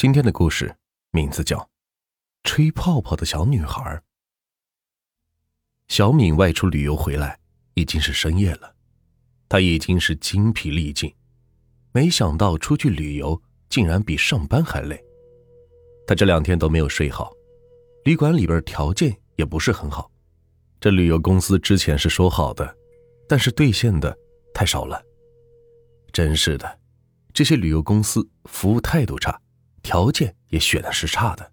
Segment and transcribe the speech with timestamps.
[0.00, 0.74] 今天的故事
[1.10, 1.58] 名字叫
[2.42, 3.82] 《吹泡泡的小女孩》。
[5.88, 7.38] 小敏外出旅游回来，
[7.74, 8.74] 已经是深夜了，
[9.46, 11.14] 她已经是精疲力尽。
[11.92, 14.98] 没想到出去旅游竟然比上班还累。
[16.06, 17.30] 她这两天都没有睡好，
[18.06, 20.10] 旅馆里边条件也不是很好。
[20.80, 22.74] 这旅游公司之前是说好的，
[23.28, 24.16] 但是兑现的
[24.54, 25.04] 太少了。
[26.10, 26.80] 真是的，
[27.34, 29.38] 这些旅游公司服务态度差。
[29.82, 31.52] 条件也选的是差的，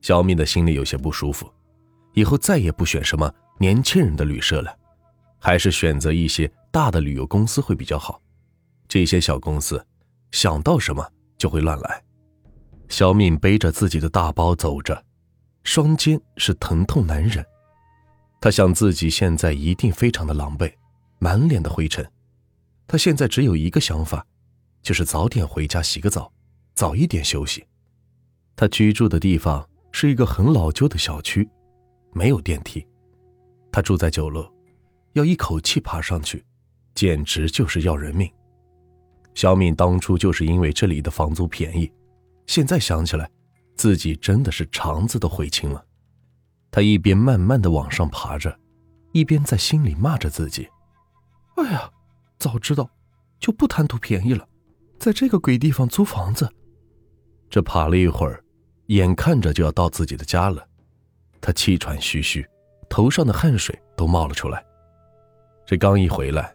[0.00, 1.50] 小敏的心里有些不舒服，
[2.14, 4.74] 以后再也不选什么年轻人的旅社了，
[5.38, 8.20] 还是选择一些大的旅游公司会比较好。
[8.88, 9.84] 这些小公司
[10.30, 12.02] 想到什么就会乱来。
[12.88, 15.04] 小敏背着自己的大包走着，
[15.62, 17.44] 双肩是疼痛难忍。
[18.40, 20.72] 她想自己现在一定非常的狼狈，
[21.18, 22.10] 满脸的灰尘。
[22.88, 24.26] 她现在只有一个想法，
[24.82, 26.32] 就是早点回家洗个澡。
[26.80, 27.62] 早一点休息。
[28.56, 31.46] 他居住的地方是一个很老旧的小区，
[32.14, 32.82] 没有电梯。
[33.70, 34.50] 他住在九楼，
[35.12, 36.42] 要一口气爬上去，
[36.94, 38.32] 简直就是要人命。
[39.34, 41.92] 小敏当初就是因为这里的房租便宜，
[42.46, 43.30] 现在想起来，
[43.76, 45.84] 自己真的是肠子都悔青了。
[46.70, 48.58] 他一边慢慢的往上爬着，
[49.12, 50.66] 一边在心里骂着自己
[51.60, 51.90] ：“哎呀，
[52.38, 52.90] 早知道
[53.38, 54.48] 就不贪图便宜了，
[54.98, 56.50] 在这个鬼地方租房子。”
[57.50, 58.42] 这爬了一会儿，
[58.86, 60.64] 眼看着就要到自己的家了，
[61.40, 62.46] 他气喘吁吁，
[62.88, 64.64] 头上的汗水都冒了出来。
[65.66, 66.54] 这刚一回来，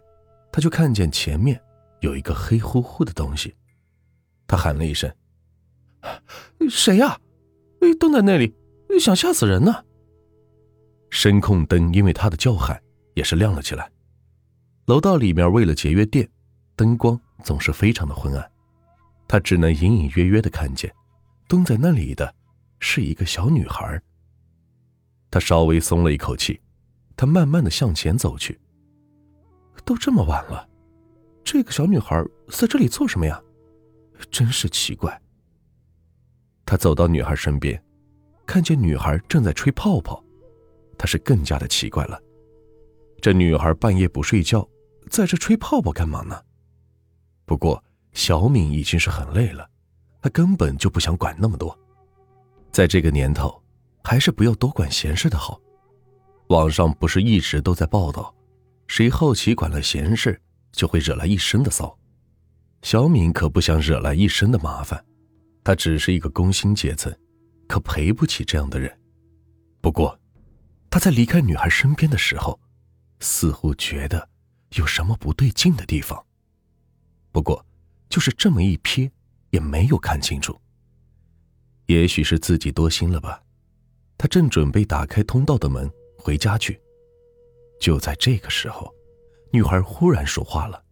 [0.50, 1.60] 他就看见前面
[2.00, 3.54] 有一个黑乎乎的东西，
[4.46, 5.12] 他喊了一声
[6.70, 7.18] ：“谁呀？
[8.00, 8.54] 蹲在那里，
[8.98, 9.84] 想吓死人呢！”
[11.10, 12.82] 声控灯因为他的叫喊
[13.14, 13.90] 也是亮了起来。
[14.86, 16.28] 楼道里面为了节约电，
[16.74, 18.50] 灯光总是非常的昏暗。
[19.28, 20.94] 他只能隐隐约约的看见，
[21.48, 22.34] 蹲在那里的，
[22.78, 24.00] 是一个小女孩。
[25.30, 26.60] 他稍微松了一口气，
[27.16, 28.58] 他慢慢的向前走去。
[29.84, 30.68] 都这么晚了，
[31.44, 33.42] 这个小女孩在这里做什么呀？
[34.30, 35.20] 真是奇怪。
[36.64, 37.80] 他走到女孩身边，
[38.46, 40.24] 看见女孩正在吹泡泡，
[40.96, 42.20] 他是更加的奇怪了。
[43.20, 44.68] 这女孩半夜不睡觉，
[45.10, 46.40] 在这吹泡泡干嘛呢？
[47.44, 47.82] 不过。
[48.16, 49.68] 小敏已经是很累了，
[50.22, 51.78] 她根本就不想管那么多。
[52.72, 53.62] 在这个年头，
[54.02, 55.60] 还是不要多管闲事的好。
[56.48, 58.34] 网上不是一直都在报道，
[58.86, 60.40] 谁好奇管了闲事，
[60.72, 61.94] 就会惹来一身的骚。
[62.80, 65.04] 小敏可不想惹来一身的麻烦，
[65.62, 67.14] 她只是一个工薪阶层，
[67.68, 68.98] 可赔不起这样的人。
[69.82, 70.18] 不过，
[70.88, 72.58] 她在离开女孩身边的时候，
[73.20, 74.26] 似乎觉得
[74.70, 76.24] 有什么不对劲的地方。
[77.30, 77.62] 不过，
[78.08, 79.10] 就是这么一瞥，
[79.50, 80.58] 也没有看清楚。
[81.86, 83.42] 也许是自己多心了吧，
[84.18, 86.80] 他正准备打开通道的门回家去，
[87.80, 88.92] 就在这个时候，
[89.52, 90.82] 女孩忽然说话了：“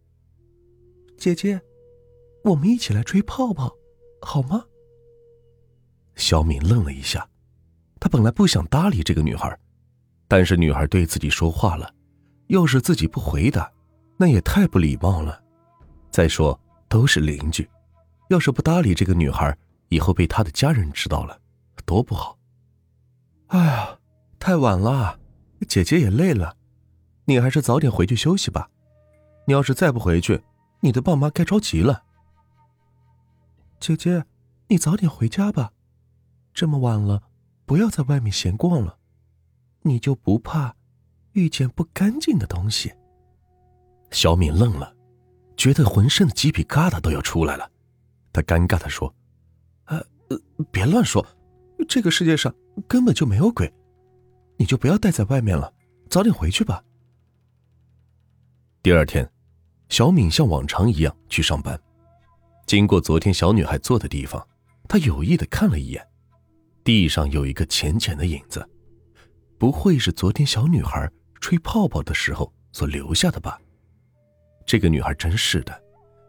[1.17, 1.59] 姐姐，
[2.43, 3.75] 我们一起来吹泡泡，
[4.21, 4.63] 好吗？”
[6.15, 7.27] 小敏愣了一下，
[7.99, 9.57] 她本来不想搭理这个女孩，
[10.29, 11.93] 但是女孩对自己说话了，
[12.47, 13.69] 要是自己不回答，
[14.15, 15.43] 那也太不礼貌了。
[16.09, 16.57] 再说。
[16.87, 17.69] 都是邻居，
[18.29, 19.57] 要是不搭理这个女孩，
[19.89, 21.39] 以后被她的家人知道了，
[21.85, 22.37] 多不好。
[23.47, 23.99] 哎呀，
[24.39, 25.19] 太晚了，
[25.67, 26.57] 姐姐也累了，
[27.25, 28.69] 你还是早点回去休息吧。
[29.45, 30.41] 你要是再不回去，
[30.79, 32.03] 你的爸妈该着急了。
[33.79, 34.25] 姐姐，
[34.67, 35.71] 你早点回家吧，
[36.53, 37.21] 这么晚了，
[37.65, 38.97] 不要在外面闲逛了。
[39.81, 40.75] 你就不怕
[41.33, 42.91] 遇见不干净的东西？
[44.09, 44.94] 小敏愣了。
[45.57, 47.69] 觉得浑身的鸡皮疙瘩都要出来了，
[48.33, 49.13] 他尴尬的说
[49.85, 49.97] ：“呃
[50.29, 50.37] 呃，
[50.71, 51.25] 别乱说，
[51.87, 52.53] 这个世界上
[52.87, 53.73] 根本就没有鬼，
[54.57, 55.73] 你就不要待在外面了，
[56.09, 56.83] 早点回去吧。”
[58.83, 59.27] 第二天，
[59.89, 61.79] 小敏像往常一样去上班，
[62.67, 64.45] 经过昨天小女孩坐的地方，
[64.87, 66.07] 她有意的看了一眼，
[66.83, 68.67] 地上有一个浅浅的影子，
[69.57, 73.59] 不会是昨天小女孩吹泡泡的时候所留下的吧？
[74.65, 75.83] 这个女孩真是的，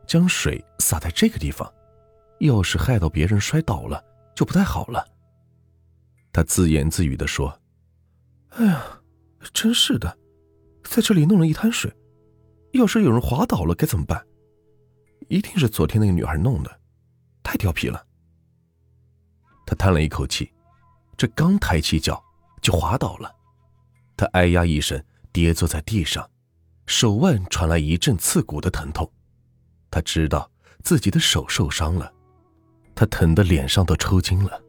[0.06, 1.72] 将水洒在这个地方，
[2.40, 4.04] 要是害到别人摔倒了，
[4.34, 5.06] 就不太好了。
[6.32, 7.58] 她自言自语的说
[8.56, 9.00] ：“哎呀，
[9.54, 10.18] 真是的，
[10.84, 11.90] 在这里弄了一滩水，
[12.72, 14.22] 要是有人滑倒了该怎么办？
[15.28, 16.80] 一定是昨天那个女孩弄的，
[17.42, 18.06] 太调皮了。”
[19.66, 20.52] 她叹了一口气，
[21.16, 22.22] 这刚抬起脚
[22.60, 23.34] 就滑倒了，
[24.14, 25.02] 她哎呀一声，
[25.32, 26.30] 跌坐在地上。
[26.86, 29.10] 手腕传来一阵刺骨的疼痛，
[29.90, 30.50] 他知道
[30.82, 32.12] 自己的手受伤了。
[32.94, 34.62] 他疼得脸上都抽筋了。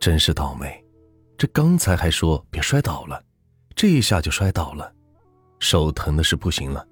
[0.00, 0.82] 真是倒霉，
[1.36, 3.22] 这刚才还说别摔倒了，
[3.74, 4.94] 这一下就摔倒了，
[5.58, 6.86] 手疼的是不行了。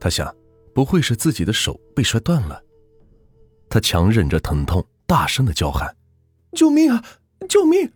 [0.00, 0.34] 他想，
[0.74, 2.62] 不会是自己的手被摔断了？
[3.68, 5.94] 他强忍着疼痛，大声的叫喊
[6.56, 7.04] ：“救命啊！
[7.48, 7.92] 救命！”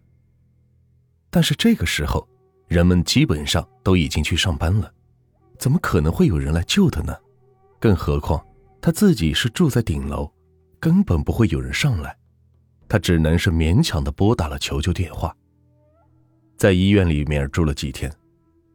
[1.30, 2.28] 但是这个时候，
[2.69, 4.92] 人们基本上都已经去上班了，
[5.62, 7.16] 怎么可能会有人来救他呢？
[7.78, 8.44] 更何况
[8.80, 10.28] 他自己是住在顶楼，
[10.80, 12.18] 根本不会有人上来。
[12.88, 15.32] 他只能是勉强的拨打了求救电话。
[16.56, 18.12] 在医院里面住了几天，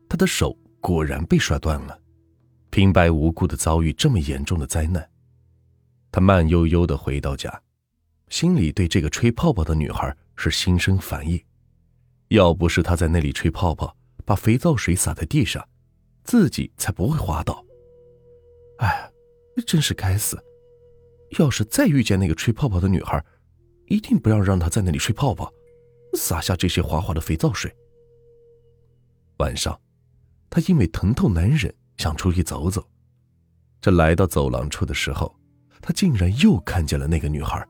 [0.07, 1.99] 他的手果然被摔断了。
[2.69, 5.05] 平白无故的遭遇这么严重的灾难，
[6.09, 7.61] 他慢悠悠的回到家，
[8.29, 11.43] 心里对这个吹泡泡的女孩是心生烦意。
[12.29, 13.93] 要不是他在那里吹泡泡，
[14.23, 15.61] 把肥皂水洒在地上，
[16.27, 17.65] 自己才不会滑倒。
[18.79, 19.12] 哎，
[19.65, 20.38] 真是该死！
[21.39, 23.24] 要是再遇见那个吹泡泡的女孩，
[23.88, 25.51] 一定不要让她在那里吹泡泡，
[26.13, 27.74] 洒下这些滑滑的肥皂水。
[29.38, 29.79] 晚上，
[30.50, 32.88] 他因为疼痛难忍，想出去走走。
[33.80, 35.33] 这来到走廊处的时候，
[35.81, 37.65] 他竟然又看见了那个女孩。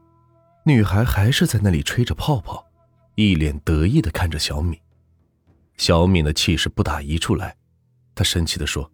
[0.66, 2.66] 女孩还是在那里吹着泡泡。
[3.16, 4.80] 一脸得意的看着小敏，
[5.78, 7.56] 小敏的气势不打一处来，
[8.18, 8.92] 他生气的说：“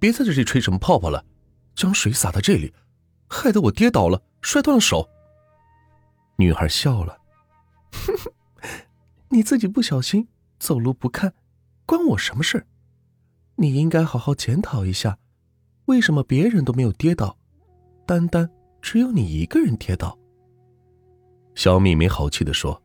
[0.00, 1.24] 别在这里吹什么泡泡了，
[1.76, 2.74] 将水洒在这里，
[3.28, 5.08] 害得我跌倒了，摔断了手。”
[6.36, 7.18] 女孩笑了
[9.30, 10.28] ：“你自己不小心
[10.58, 11.32] 走路不看，
[11.86, 12.66] 关我什么事？
[13.54, 15.18] 你应该好好检讨一下，
[15.86, 17.38] 为什么别人都没有跌倒，
[18.04, 18.50] 单单
[18.82, 20.18] 只有你一个人跌倒。”
[21.54, 22.82] 小敏没好气的说。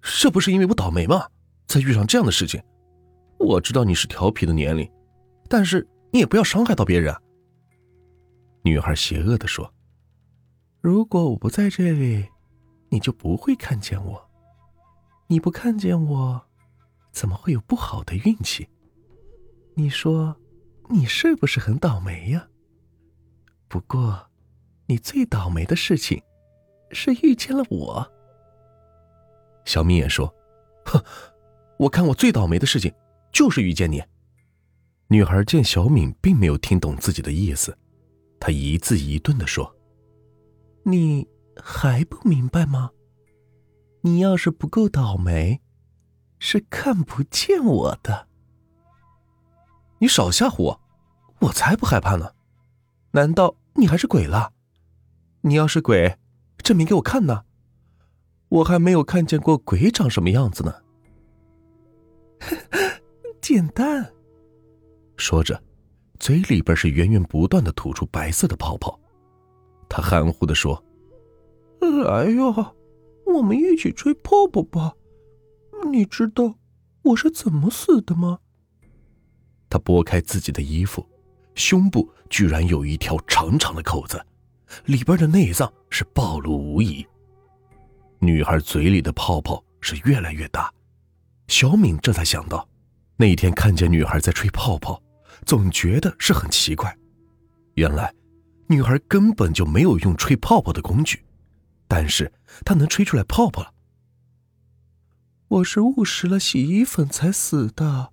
[0.00, 1.28] 这不是因为我倒霉吗？
[1.66, 2.62] 才遇上这样的事情。
[3.38, 4.90] 我知道你是调皮的年龄，
[5.48, 7.14] 但是你也不要伤害到别人。
[8.62, 9.72] 女孩邪恶的说
[10.82, 12.28] ：“如果我不在这里，
[12.90, 14.28] 你就不会看见我。
[15.28, 16.42] 你不看见我，
[17.12, 18.68] 怎么会有不好的运气？
[19.74, 20.36] 你说，
[20.88, 22.48] 你是不是很倒霉呀？
[23.68, 24.28] 不过，
[24.86, 26.22] 你最倒霉的事情，
[26.90, 28.10] 是遇见了我。”
[29.64, 30.34] 小敏也说
[30.86, 31.02] ：“哼，
[31.78, 32.92] 我看我最倒霉的事情
[33.38, 34.02] 就是遇见你。”
[35.06, 37.78] 女孩见小敏并没有听懂自己的意思，
[38.40, 39.76] 她一字一顿的说
[40.82, 41.24] ：“你
[41.62, 42.90] 还不明白吗？
[44.00, 45.60] 你要是不够倒霉，
[46.40, 48.26] 是看不见我的。
[50.00, 50.80] 你少吓唬我，
[51.42, 52.32] 我才不害怕呢！
[53.12, 54.52] 难道你还是鬼了？
[55.42, 56.18] 你要是鬼，
[56.58, 57.44] 证明给我看呢！”
[58.50, 60.74] 我还没有看见过鬼长什么样子呢。
[63.48, 64.06] 简单，
[65.16, 65.58] 说着，
[66.20, 69.00] 嘴里边是源源不断的吐出白色的泡泡。
[69.88, 70.84] 他含糊的说
[71.80, 72.74] ：“来呀，
[73.24, 74.92] 我们一起吹泡泡吧。
[75.90, 76.56] 你知道
[77.00, 78.38] 我是怎么死的吗？”
[79.70, 81.02] 他拨开自己的衣服，
[81.54, 84.22] 胸部居然有一条长长的口子，
[84.84, 87.02] 里边的内脏是暴露无遗。
[88.18, 90.70] 女孩嘴里的泡泡是越来越大，
[91.46, 92.68] 小敏这才想到，
[93.20, 95.02] 那一天看见女孩在吹泡泡，
[95.44, 96.96] 总觉得是很奇怪。
[97.74, 98.14] 原来，
[98.68, 101.24] 女孩根本就没有用吹泡泡的工具，
[101.88, 102.32] 但是
[102.64, 103.74] 她能吹出来泡泡了。
[105.48, 108.12] 我是误食了洗衣粉才死的，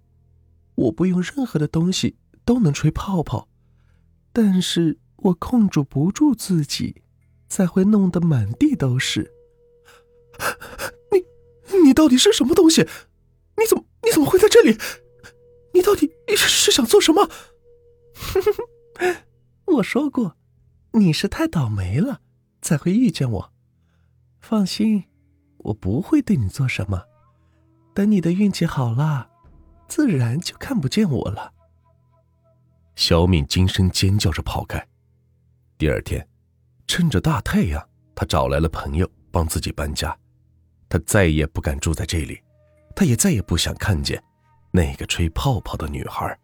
[0.74, 3.47] 我不用任何的东西都能吹泡泡，
[4.33, 7.03] 但是我控制不住自己，
[7.47, 9.31] 才会弄得满地都是。
[11.12, 12.81] 你你到底是什么东西？
[13.57, 14.77] 你怎么你怎么会在这里？
[15.74, 17.29] 你到底是想做什么？
[19.65, 20.38] 我说过，
[20.91, 22.21] 你是太倒霉了，
[22.62, 23.53] 才会遇见我。
[24.39, 25.03] 放心，
[25.57, 27.03] 我不会对你做什么。
[27.93, 29.29] 等你的运气好了，
[29.88, 31.51] 自然就看不见我了。
[32.95, 34.88] 小敏惊声尖叫着跑开。
[35.77, 36.25] 第二天，
[36.88, 40.17] 趁着大太阳，她找来了朋友帮自己搬家。
[40.88, 42.39] 她再也不敢住在这里，
[42.95, 44.23] 他也再也不想看见
[44.71, 46.39] 那个吹泡泡的女孩。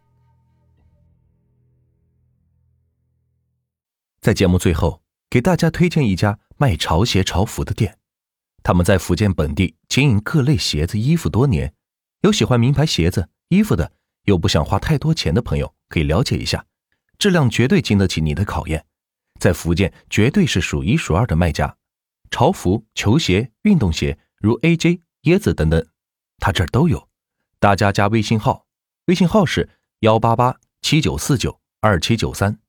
[4.19, 7.97] 在节目最后，给大家推荐一家卖潮鞋潮服的店，
[8.61, 11.73] 他们在福建本地经营各类鞋子衣服多年，
[12.21, 13.93] 有喜欢名牌鞋子衣服的，
[14.25, 16.65] 又不想花太多钱的朋友可以了解一下，
[17.17, 18.85] 质量绝对经得起你的考验，
[19.39, 21.77] 在福建绝对是数一数二的卖家，
[22.29, 24.19] 潮服、球鞋、运动鞋。
[24.37, 25.87] 如 AJ、椰子等等，
[26.41, 27.07] 他这儿都有。
[27.59, 28.65] 大家加微信号，
[29.05, 29.69] 微信号是
[29.99, 32.59] 幺八八七九四九二七九三，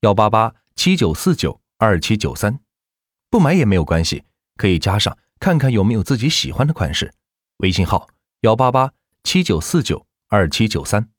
[0.00, 2.58] 幺八八七九四九二七九三。
[3.30, 4.24] 不买也没有关系，
[4.56, 7.12] 可以加上看看有没有自己喜欢的款式。
[7.58, 8.08] 微信号：
[8.40, 8.92] 幺八八
[9.22, 11.10] 七九四九二七九三。